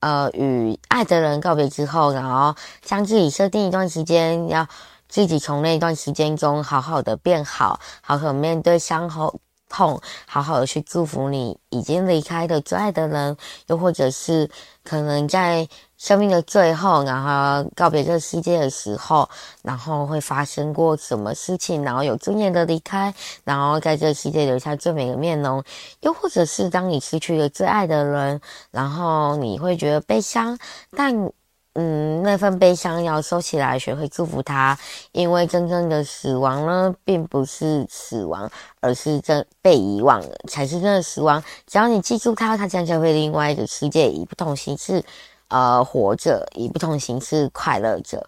[0.00, 4.66] 呃与爱的人告别之后，然后将自己设定一段时间要。
[5.08, 9.38] 自己从那段时间中好好的变好，好好面对伤后
[9.76, 13.36] 痛，好好的去祝福你已经离开的最爱的人，
[13.66, 14.48] 又或者是
[14.82, 19.28] 可能在生命的最后，然后告别这个世界的时候，
[19.62, 23.12] 然后会发生过什么事情，然后有尊严的离开，
[23.44, 25.62] 然后在这个世界留下最美的面容，
[26.00, 30.58] 又或者是当你失去了最爱的人，然后你会觉得悲伤，
[30.96, 31.30] 但。
[31.78, 34.76] 嗯，那份悲伤要收起来，学会祝福他，
[35.12, 41.42] 因为真正的死亡呢，并不是死亡，而是真被遗忘了才是真的死亡。
[41.66, 45.04] 只要你记住他，他将就会另外一个世界，以不同形式，
[45.48, 48.26] 呃，活着，以不同形式快乐着。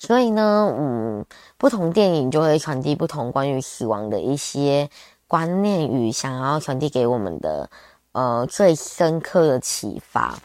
[0.00, 1.24] 所以呢，嗯，
[1.56, 4.90] 不同电影就会传递不同关于死亡的一些
[5.28, 7.70] 观念与想要传递给我们的，
[8.10, 10.36] 呃，最深刻的启发。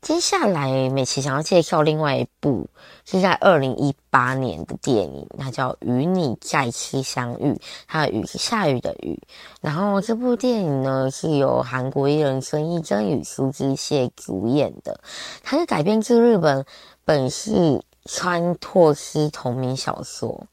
[0.00, 2.68] 接下来，美琪想要介绍另外一部
[3.04, 7.52] 是在二零一八年的电影，它叫《与你再次相遇》，
[7.86, 9.20] 它的雨是下雨的雨。
[9.60, 15.00] 然后这部电影呢是由韩国艺人孙艺珍与苏志燮主演的，
[15.42, 16.64] 它是改编自日本
[17.04, 20.46] 本市川拓司同名小说。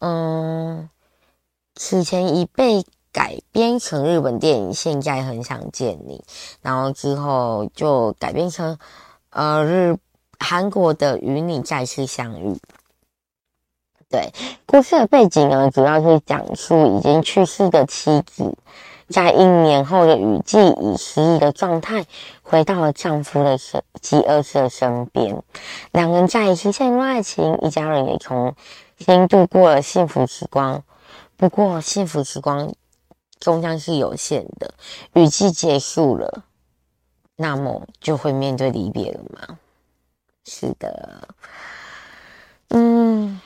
[0.00, 0.90] 嗯，
[1.74, 2.84] 此前已被。
[3.12, 6.24] 改编成日本电影，现在很想见你，
[6.62, 8.78] 然后之后就改编成
[9.30, 9.98] 呃日
[10.38, 12.56] 韩国的与你再次相遇。
[14.08, 14.32] 对，
[14.66, 18.56] 故事的背景呢，主要是讲述已经去世的妻子，
[19.08, 22.06] 在一年后的雨季，以失忆的状态
[22.42, 25.42] 回到了丈夫的身及儿子的身边，
[25.92, 28.54] 两人再一次陷入爱情，一家人也重
[28.98, 30.82] 新度过了幸福时光。
[31.36, 32.72] 不过，幸福时光。
[33.42, 34.72] 终将是有限的，
[35.14, 36.44] 雨季结束了，
[37.34, 39.58] 那么就会面对离别了吗？
[40.44, 41.28] 是的，
[42.68, 43.40] 嗯，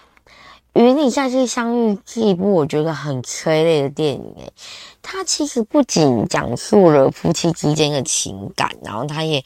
[0.75, 4.53] 与你再次相遇是一部我觉得很催泪的电影，诶，
[5.01, 9.43] 它其实不仅讲述了夫妻之间的情感，然后它也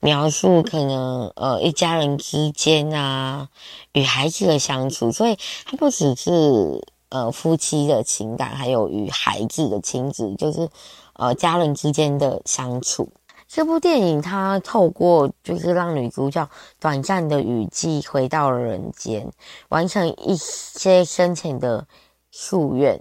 [0.00, 3.48] 描述可能呃一家人之间啊
[3.92, 6.86] 与孩子的相处，所以它不只是。
[7.08, 10.68] 呃，夫妻的情感，还有与孩子的亲子，就是
[11.14, 13.08] 呃家人之间的相处。
[13.48, 16.48] 这部电影它透过就是让女主角
[16.80, 19.30] 短暂的雨季回到了人间，
[19.68, 21.86] 完成一些生前的
[22.32, 23.00] 夙愿，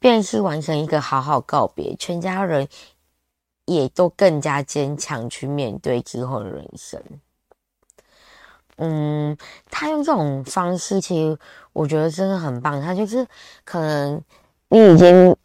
[0.00, 2.66] 便是完成一个好好告别，全家人
[3.66, 7.00] 也都更加坚强去面对之后的人生。
[8.78, 9.36] 嗯，
[9.70, 11.38] 他用这种方式，其实
[11.72, 12.80] 我觉得真的很棒。
[12.80, 13.26] 他就是
[13.64, 14.20] 可能
[14.68, 15.36] 你已经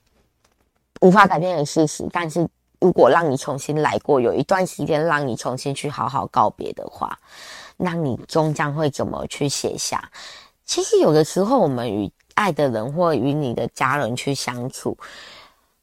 [1.02, 2.48] 无法改变的事实，但是
[2.80, 7.18] 如果让你重新来过，有一段时间让你重新去好好告别的话，
[7.76, 10.10] 那你终将会怎么去写下？
[10.66, 14.98] 其实有的时候，我们与爱的人或与你的家人去相处。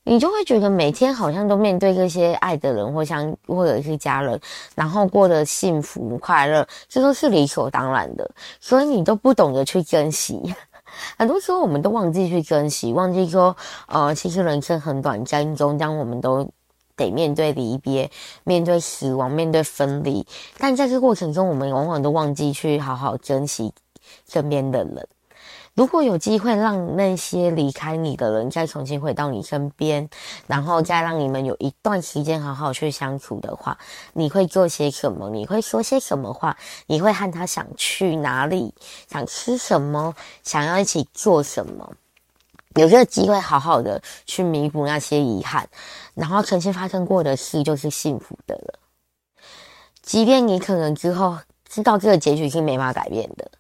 [0.05, 4.41] 你就会觉得每天好像都面对这些爱的人或像或者是家人，
[4.75, 8.29] 然后过得幸福快乐，这都是理所当然的，
[8.61, 10.55] 所以你都不懂得去珍惜。
[11.17, 13.57] 很多时候我们都忘记去珍惜，忘记说，
[13.87, 16.49] 呃，其实人生很短暂，终将我们都
[16.97, 18.11] 得面对离别，
[18.43, 20.27] 面对死亡，面对分离。
[20.59, 23.73] 但在这过程中，我们往往都忘记去好好珍惜
[24.29, 25.07] 身边的人。
[25.81, 30.07] 如果有机会让那些离开你的人再重新回到你身边，
[30.47, 33.79] 然后再让你们有一段时间好好去相处的话，
[34.13, 35.31] 你会做些什么？
[35.31, 36.55] 你会说些什么话？
[36.87, 38.75] 你会和他想去哪里？
[39.11, 40.15] 想吃什么？
[40.43, 41.91] 想要一起做什么？
[42.75, 45.67] 有这个机会好好的去弥补那些遗憾，
[46.13, 48.79] 然后曾经发生过的事就是幸福的了。
[50.03, 53.51] 即便你可能之后知道这个结局是没法改变的。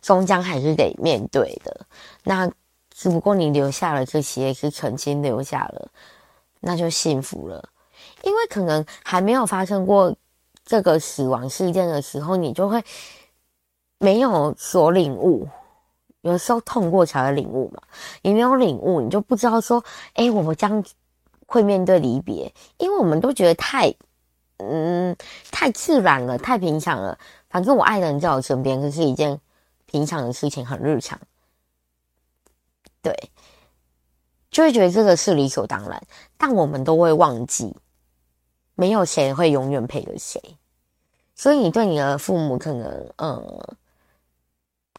[0.00, 1.86] 终将还是得面对的。
[2.24, 2.50] 那
[2.90, 5.88] 只不过你留下了这些，是曾经留下了，
[6.60, 7.68] 那就幸福了。
[8.22, 10.14] 因为可能还没有发生过
[10.64, 12.82] 这个死亡事件的时候，你就会
[13.98, 15.48] 没有所领悟。
[16.22, 17.80] 有时候痛过才会领悟嘛，
[18.20, 19.82] 你没有领悟，你就不知道说，
[20.12, 20.84] 哎，我们将
[21.46, 23.94] 会面对离别，因为我们都觉得太，
[24.58, 25.16] 嗯，
[25.50, 27.18] 太自然了，太平常了。
[27.48, 29.40] 反正我爱的人在我身边，这是一件
[29.90, 31.18] 平常的事情，很日常。
[33.02, 33.12] 对，
[34.52, 36.00] 就会觉得这个是理所当然，
[36.38, 37.74] 但我们都会忘记，
[38.76, 40.40] 没有谁会永远陪着谁。
[41.34, 43.76] 所以你对你的父母可能，嗯。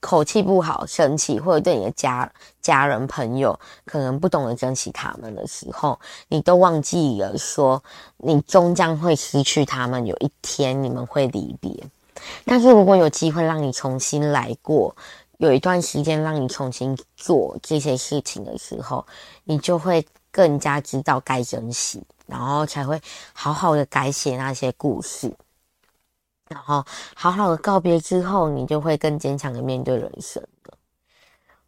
[0.01, 2.27] 口气不好，生气，或者对你的家
[2.59, 7.83] 家人朋友可能不懂得珍惜他们的时候，你都忘记了说，
[8.17, 11.71] 你终将会失去他们，有一天你们会离别。
[12.45, 14.95] 但是如果有机会让你重新来过，
[15.37, 19.05] 有一段时间让你重新做这些事情的时候，
[19.43, 23.01] 你就会更加知道该珍惜，然后才会
[23.33, 25.33] 好好的改写那些故事。
[26.47, 26.85] 然后
[27.15, 30.77] 好好的告别之后，你就会更坚强的面对人生了。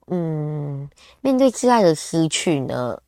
[0.07, 0.89] 嗯，
[1.21, 3.01] 面对挚爱的失去呢，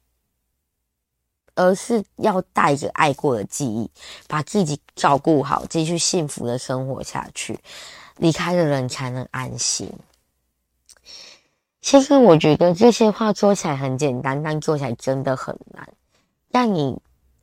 [1.55, 3.89] 而是要带着爱过的记忆，
[4.27, 7.57] 把自己照顾好，继续幸福的生活下去。
[8.17, 9.91] 离开的人才能安心。
[11.81, 15.87] 其实我觉得这些话说起来很简单，但做起来真的很难。
[16.49, 16.97] 让你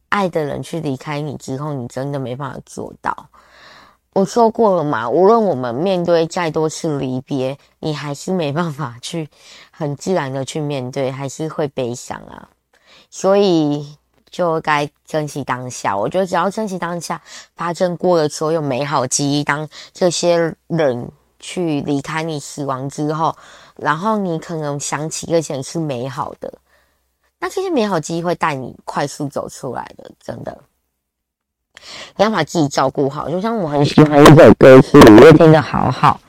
[0.08, 3.28] 爱的人去离开你之后，你真的没办法做到。
[4.14, 9.28] 我说过了嘛，无论我们面对再多次离别，你还是没办法去
[9.70, 12.48] 很自然的去面对，还是会悲伤啊。
[13.10, 13.96] 所以
[14.32, 15.96] 就该珍惜当下。
[15.96, 17.20] 我觉得只要珍惜当下，
[17.54, 23.36] 发生过的所有美好记忆，当这些人去离开你死亡之后，
[23.76, 26.52] 然后你可能想起这些是美好的，
[27.38, 30.58] 那这些美好记忆会带你快速走出来的，真的。
[32.16, 36.20] 你要把自己照顾好，就像我很喜欢一首歌词，五月天的好好，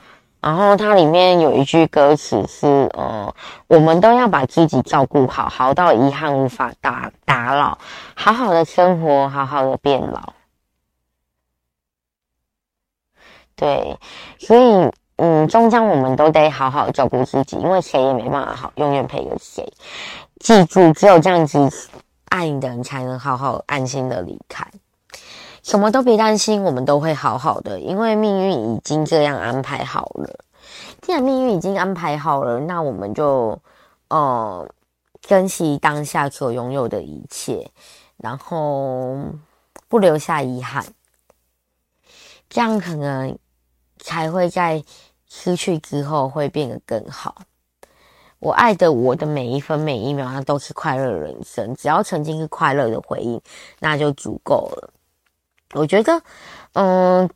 [0.44, 3.34] 然后它里面有一句歌词是，呃，
[3.66, 7.78] 我们都要把自己照顾好，好到遗憾无法打打扰，
[8.14, 10.34] 好好的生活，好好的变老。
[13.56, 13.98] 对，
[14.38, 19.72] 所以，嗯，终将我们都得好好照顾自己，因为谁也没办法好永远陪着谁。
[20.40, 21.70] 记住，只有这样子，
[22.28, 24.66] 爱你的人才能好好安心的离开。
[25.64, 30.44] 什么都别担心，我们都会好好的，因为命运已经这样安排好了。
[31.00, 33.58] 既然命运已经安排好了，那我们就，
[34.08, 34.68] 呃，
[35.22, 37.70] 珍惜当下所拥有的一切，
[38.18, 39.16] 然后
[39.88, 40.84] 不留下遗憾，
[42.50, 43.38] 这样可能
[43.98, 44.84] 才会在
[45.26, 47.36] 失去之后会变得更好。
[48.38, 51.74] 我爱的我的每一分每一秒，它都是快乐的人生。
[51.74, 53.42] 只要曾经是快乐的回忆，
[53.80, 54.90] 那就足够了。
[55.74, 56.22] 我觉得，
[56.72, 57.28] 嗯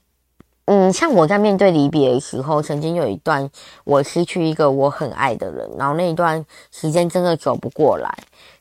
[0.67, 3.51] 嗯，像我在面对离别的时候，曾经有一段
[3.85, 8.17] 我失去一个我很爱的人，然后那一段时间真的走不过来，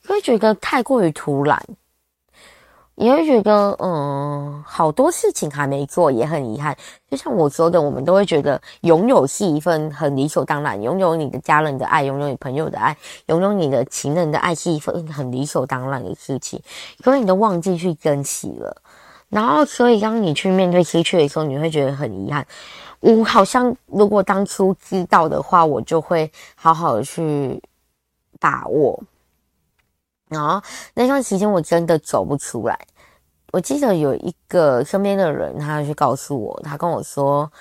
[0.08, 1.62] 会觉得太过于突然，
[2.96, 6.76] 也会觉得，嗯，好多事情还没做，也很遗憾。
[7.12, 16.62] 就像我说的，我们都会觉得拥有是一份很理所当然，拥有你的家人的爱，拥有你朋友的爱，拥有你的情人的爱，是一份很理所当然的事情，
[17.04, 18.82] 所以你都忘记去珍惜了。
[19.30, 22.48] 然后，所以当你去面对失去的时候，你会觉得很遗憾。
[23.02, 27.62] 我好像如果当初知道的话，我就会好好的去
[28.40, 28.98] 把握。
[30.30, 30.62] 然后
[30.94, 32.80] 那段时间我真的走不出来。
[33.52, 37.52] 我记得有一个身边的人，他去告诉我，他跟我说：“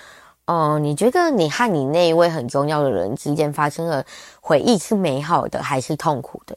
[0.47, 4.05] 哦、你觉得你和你那一位很重要的人之间发生的
[4.41, 6.57] 回忆是美好的还是痛苦的？”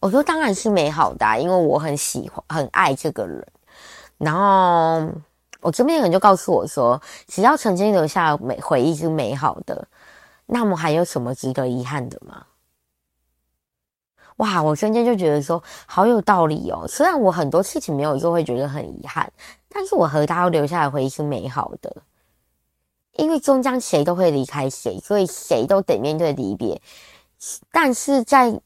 [0.00, 3.46] 我说：“当然是美好的，因为我很喜欢、很爱这个人。”
[4.18, 5.08] 然后
[5.60, 9.86] 我身边的人就告诉我说，只要曾经留下美回忆是美好的，
[10.46, 12.44] 那么还有什么值得遗憾的吗？
[14.38, 16.84] 哇，我瞬间就觉得说好有道理哦。
[16.88, 19.32] 虽然我很多事情没有做，会觉得很遗憾，
[19.68, 21.96] 但是我和他留下的回忆是美好的，
[23.12, 26.80] 因为终将谁都会离开谁，所以谁都得面对离别。
[27.70, 28.60] 但是在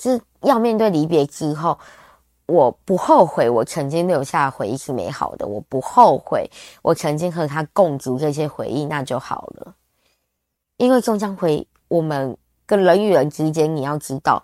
[0.00, 1.76] 是要面对离别之后。
[2.46, 5.46] 我不后悔，我曾经留下的回忆是美好的。
[5.46, 6.50] 我不后悔，
[6.82, 9.74] 我曾经和他共筑这些回忆，那就好了。
[10.76, 12.36] 因为终将会，我们
[12.66, 14.42] 跟人与人之间，你要知道，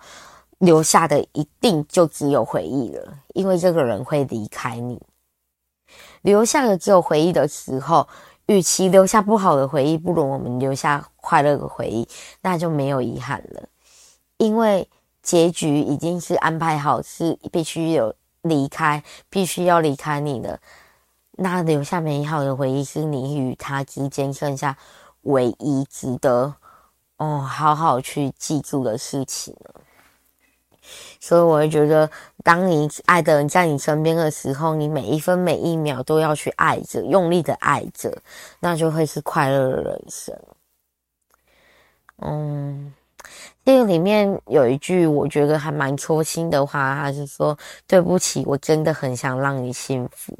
[0.58, 3.18] 留下的一定就只有回忆了。
[3.34, 5.00] 因为这个人会离开你，
[6.22, 8.06] 留下的只有回忆的时候，
[8.46, 12.08] 与其留下不好的回忆，不如我们留下快乐的回忆，
[12.42, 13.68] 那就没有遗憾了。
[14.36, 14.88] 因为
[15.28, 20.58] 结局已经是安排好，是必须有离开，必须要离开你的。
[21.32, 24.74] 那留下美好的回忆是你与他之间剩下
[25.24, 26.54] 唯一值得
[27.18, 29.82] 哦好好去记住的事情了。
[31.20, 32.10] 所以我会觉得，
[32.42, 38.16] 当你爱的人在你身边的时候，你每一分每一秒都要去爱着，用力的爱着，
[38.60, 40.34] 那就会是快乐的人生。
[42.22, 42.94] 嗯，
[43.64, 50.38] 这个里面有一句我觉得还蛮戳心的话，他是说：“对不起，我真的很想让你幸福。”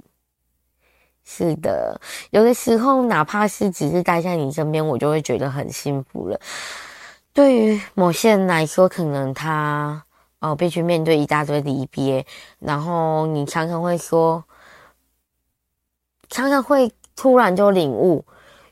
[1.25, 6.41] 是的，有的时候哪怕是只是待在你身边，我就会觉得很幸福了。
[7.33, 10.05] 对于某些人来说，可能他。
[10.41, 12.25] 哦，必须面对一大堆离别，
[12.61, 14.45] 然后你常常会说，
[16.29, 18.25] 常常会突然就领悟，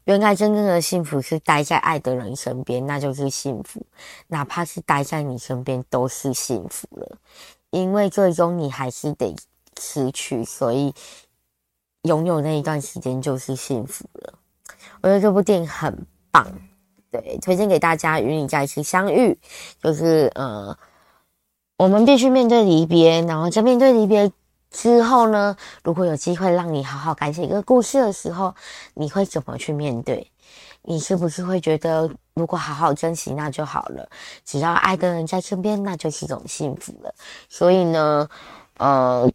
[0.06, 3.84] 原来真正的幸福是待在爱的人身边，那就是幸福。
[4.28, 7.18] 哪怕是待在你身边，都是幸福了，
[7.70, 9.36] 因为最终你还是得
[9.80, 10.94] 失去，所以
[12.02, 14.34] 拥有那一段时间就是幸福了。
[15.02, 16.46] 我觉得这部电影很棒，
[17.10, 19.38] 对，推荐给大家，与你再次相遇，
[19.82, 20.76] 就是呃。
[21.78, 24.32] 我们必须面对离别，然后在面对离别
[24.76, 28.54] 之后呢，如果有机会让你好好改写一个故事的时候，
[28.92, 30.30] 你会怎么去面对？
[30.82, 34.06] 你是不是会觉得，如果好好珍惜那就好了，
[34.44, 37.14] 只要爱的人在身边，那就是一种幸福了。
[37.48, 38.28] 所以呢，
[38.76, 39.26] 呃，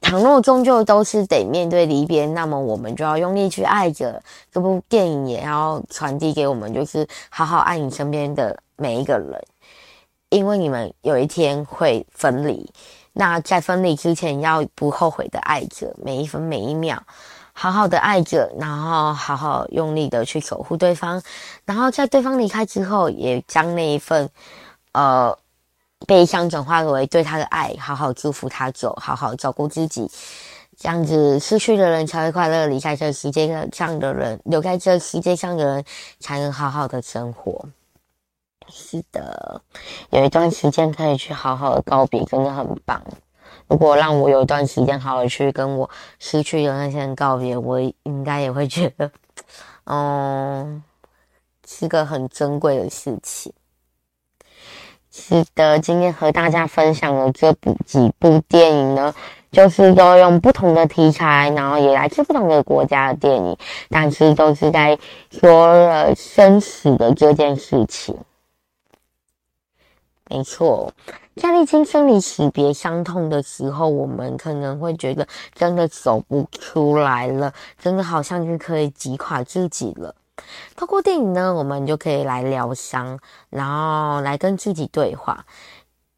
[0.00, 4.22] 倘若终究都是得面对离别，那么我们就要用力去爱着。
[4.50, 9.44] 这部电影也要传递给我们，就是好好爱你身边的每一个人。
[10.30, 12.70] 因为你们有一天会分离，
[13.20, 17.02] 那在分离之前，要不后悔的爱着每一分每一秒，
[17.52, 21.20] 好好的爱着，然后好好用力的去守护对方，
[21.64, 24.30] 然后在对方离开之后，也将那一份
[24.92, 25.36] 呃
[26.06, 30.08] 悲伤转化为对他的爱，好好祝福他走，好好照顾自己，
[30.76, 35.84] 这样子失去的人才会快乐，离开这个世界上的人，留在这个世界上的人
[36.20, 37.68] 才能好好的生活。
[38.70, 39.62] 是的，
[40.10, 43.02] 有一段时间可以去好好的告别，真的很棒。
[43.66, 45.88] 如果让我有一段时间好好去跟我
[46.18, 49.10] 失去的那些人告别，我应该也会觉得，
[49.84, 50.82] 嗯，
[51.66, 53.52] 是个很珍贵的事情。
[55.10, 59.14] 是的，今天和大家分享的这部几部电影呢，
[59.50, 63.56] 就是都用不同的题材，然后也来自不同的国家的电影，
[63.88, 64.98] 但是都是在
[65.30, 68.16] 说了生死的这件事情。
[70.30, 70.92] 没错，
[71.36, 80.14] 在历经生离死别伤痛的时候，我们可能会觉得真的走不出来了，真的好像是可以击垮自己了。
[80.76, 83.18] 透过电影呢，我们就可以来疗伤，
[83.50, 85.44] 然后来跟自己对话。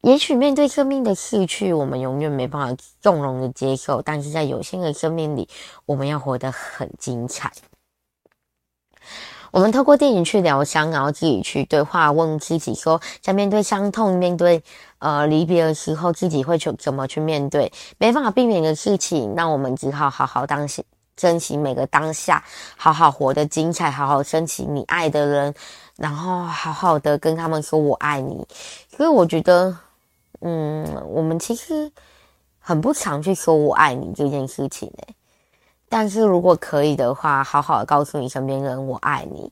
[0.01, 5.47] 也许面对生命的逝去，我们永远没办法从容的接受，但是在有限的生命里，
[5.85, 7.51] 我们要活得很精彩。
[9.51, 14.63] 我们透过电影去疗伤，然后自己去对话，问自己说，在面对伤痛、面对
[14.99, 17.71] 呃离别的时候，自己会去怎么去面对？
[17.97, 20.81] 没办法避免的事情，那我们只好好好当下，
[21.17, 22.41] 珍惜每个当下，
[22.77, 25.53] 好好活得精彩，好好珍惜你爱的人，
[25.97, 28.47] 然后好好的跟他们说我爱你。
[28.95, 29.77] 所以我觉得，
[30.39, 31.91] 嗯，我们其实
[32.59, 35.15] 很不常去说我爱你这件事情诶、
[35.91, 39.51] 但是如果可以的话，好好的告诉你身边人我爱你，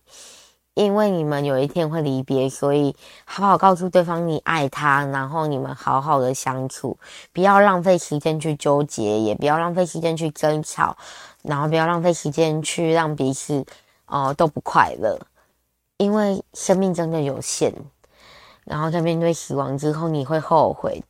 [0.73, 6.97] 因为你们有一天会离别，所以好好告诉对方你爱他，然后你们好好的相处，
[7.33, 10.95] 不要浪费时间去纠结，也不要浪费时间去争吵，
[11.43, 13.65] 然后不要浪费时间去让彼此
[14.05, 15.19] 哦、都不快乐，
[15.97, 17.73] 因为生命真的有限，
[18.63, 21.03] 然后在面对死亡之后你会后悔，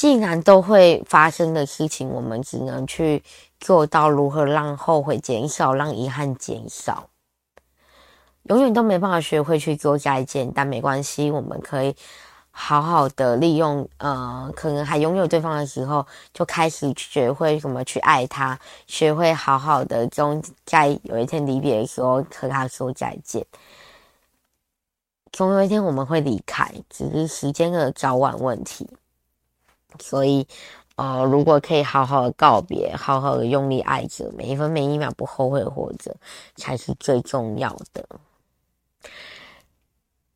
[0.00, 3.22] 既然都会发生的事情，我们只能去。
[3.60, 7.10] 做到如何让后悔减少，让遗憾减少。
[8.44, 11.94] 永远都没办法学会去做再见，但没关系，我们可以
[12.50, 23.44] 好好的利用，呃，可能还拥有对方的时候，就开始学会怎么去爱他，学会好好的，终在有一天离别的时候和他说再见。
[25.32, 28.88] 总有一天我们会离开，只是时间的早晚问题。
[29.98, 30.46] 所以。
[30.96, 36.14] 呃，如果可以好好的告别，好好的用力爱着，每一分每一秒不后悔活着，
[36.56, 38.04] 才是最重要的。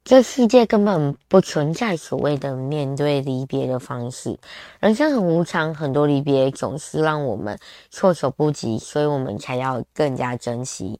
[0.05, 4.39] 这世界根本不存在所谓的面对离别的方式，
[4.81, 7.59] 人生很无常，很多离别总是让我们
[7.91, 10.99] 措手不及，所以我们才要更加珍惜。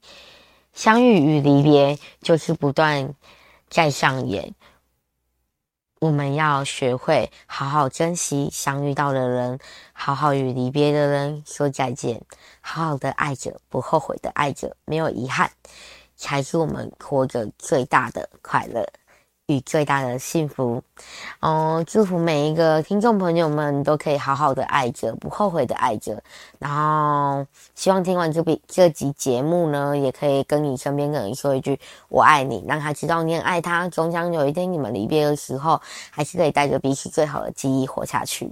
[0.73, 3.15] 相遇与离别就是不断
[3.67, 4.53] 在上演。
[5.99, 9.59] 我们要学会好好珍惜相遇到的人，
[9.93, 12.21] 好好与离别的人说再见，
[12.61, 15.51] 好好的爱着，不后悔的爱着，没有遗憾，
[16.15, 18.85] 才是我们活着最大的快乐。
[19.47, 20.81] 与最大的幸福，
[21.41, 26.19] 嗯，祝福每一个听众朋友们都可以好好的爱着，不后悔的爱着。
[26.57, 31.79] 然后，希望听完这比这集节目呢，也可以跟你身边的人说一句
[32.09, 33.87] “我爱你”，让他知道你很爱他。
[33.89, 35.79] 终将有一天你们离别的时候，
[36.09, 38.51] 还是可以带着彼此最好的记忆活下去。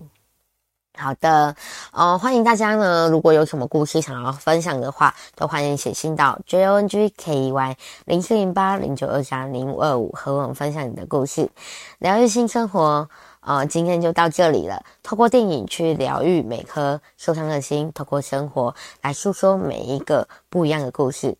[0.96, 1.56] 好的，
[1.92, 11.50] 呃，欢迎大家呢，如果有什么故事想要分享的话，都欢迎写信到 j o n g k e y 零四零八零九二三零五二五和我们分享你的故事，
[11.98, 13.10] 疗愈新生活。
[13.46, 14.82] 呃，今天就到这里了。
[15.02, 21.36] 透过电影去疗愈每颗受伤的心，透过生活来诉说每一个不一样的故事。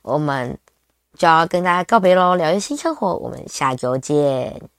[0.00, 0.56] 我们
[1.18, 4.73] 就要跟大家告别喽，疗愈新生活，我们下周见。